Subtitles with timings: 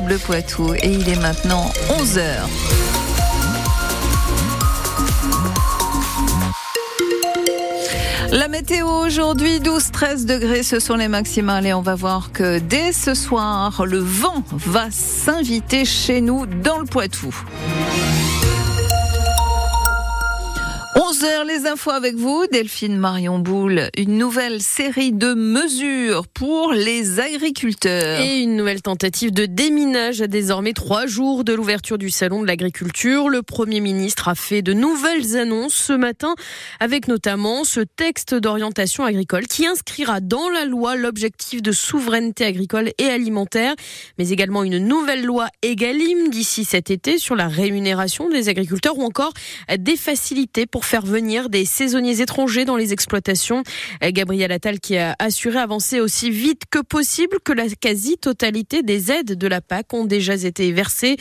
[0.00, 2.22] France Bleu Poitou et il est maintenant 11h.
[8.32, 12.92] La météo aujourd'hui, 12-13 degrés, ce sont les maximales et on va voir que dès
[12.92, 17.34] ce soir, le vent va s'inviter chez nous dans le Poitou.
[21.10, 23.90] 11h, les infos avec vous, Delphine Marion Boule.
[23.96, 28.20] Une nouvelle série de mesures pour les agriculteurs.
[28.20, 32.46] Et une nouvelle tentative de déminage à désormais trois jours de l'ouverture du salon de
[32.46, 33.28] l'agriculture.
[33.28, 36.36] Le Premier ministre a fait de nouvelles annonces ce matin
[36.78, 42.92] avec notamment ce texte d'orientation agricole qui inscrira dans la loi l'objectif de souveraineté agricole
[42.98, 43.74] et alimentaire,
[44.16, 49.02] mais également une nouvelle loi Egalim d'ici cet été sur la rémunération des agriculteurs ou
[49.02, 49.32] encore
[49.76, 53.62] des facilités pour faire venir des saisonniers étrangers dans les exploitations.
[54.02, 59.38] Gabriel Attal qui a assuré avancer aussi vite que possible que la quasi-totalité des aides
[59.38, 61.16] de la PAC ont déjà été versées.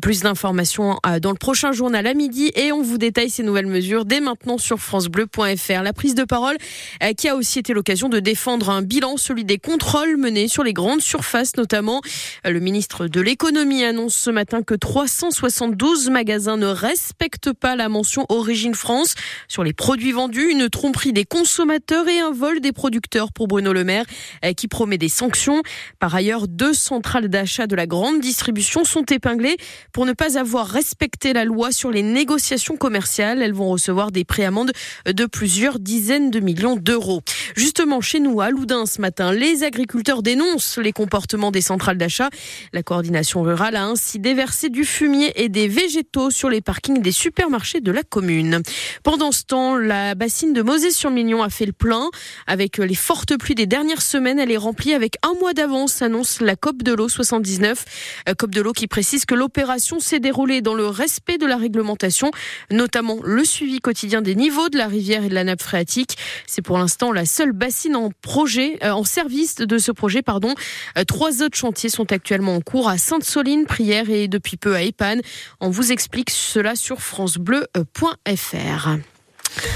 [0.00, 3.66] Plus d'informations euh, dans le prochain journal à midi et on vous détaille ces nouvelles
[3.66, 5.82] mesures dès maintenant sur francebleu.fr.
[5.82, 6.56] La prise de parole
[7.02, 10.64] euh, qui a aussi été l'occasion de défendre un bilan, celui des contrôles menés sur
[10.64, 12.00] les grandes surfaces notamment.
[12.44, 18.26] Le ministre de l'économie annonce ce matin que 372 magasins ne respectent pas la mention
[18.28, 19.14] origine France
[19.48, 23.72] sur les produits vendus, une tromperie des consommateurs et un vol des producteurs pour Bruno
[23.72, 24.04] Le Maire
[24.44, 25.62] euh, qui promet des sanctions.
[25.98, 29.56] Par ailleurs, deux centrales d'achat de la grande distribution sont épinglées
[29.92, 33.42] pour ne pas avoir respecté la loi sur les négociations commerciales.
[33.42, 34.72] Elles vont recevoir des préamendes
[35.06, 37.22] de plusieurs dizaines de millions d'euros.
[37.56, 42.30] Justement, chez nous, à Loudun, ce matin, les agriculteurs dénoncent les comportements des centrales d'achat.
[42.72, 47.12] La coordination rurale a ainsi déversé du fumier et des végétaux sur les parkings des
[47.12, 48.62] supermarchés de la commune.
[49.02, 52.10] Pendant ce temps, la bassine de Mosée-sur-Mignon a fait le plein.
[52.46, 56.40] Avec les fortes pluies des dernières semaines, elle est remplie avec un mois d'avance, annonce
[56.40, 57.84] la COP de l'eau 79.
[58.28, 61.56] Euh, COP de l'eau qui précise que l'opération s'est déroulée dans le respect de la
[61.56, 62.30] réglementation,
[62.70, 66.16] notamment le suivi quotidien des niveaux de la rivière et de la nappe phréatique.
[66.46, 70.54] C'est pour l'instant la seule bassine en projet, euh, en service de ce projet, pardon.
[70.96, 74.82] Euh, trois autres chantiers sont actuellement en cours à Sainte-Soline, Prière et depuis peu à
[74.82, 75.20] Épanne.
[75.60, 78.88] On vous explique cela sur francebleu.fr.